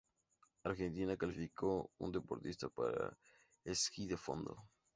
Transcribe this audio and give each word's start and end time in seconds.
Argentina 0.63 1.15
calificó 1.15 1.91
un 1.99 2.11
deportista 2.11 2.69
para 2.69 3.15
esquí 3.63 4.07
de 4.07 4.17
fondo. 4.17 4.57